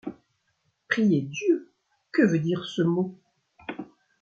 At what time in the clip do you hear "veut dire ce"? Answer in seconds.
2.23-2.81